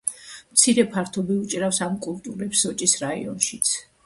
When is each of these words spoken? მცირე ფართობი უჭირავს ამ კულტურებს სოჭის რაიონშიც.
მცირე 0.53 0.85
ფართობი 0.95 1.37
უჭირავს 1.41 1.81
ამ 1.89 1.99
კულტურებს 2.07 2.65
სოჭის 2.67 2.97
რაიონშიც. 3.05 3.77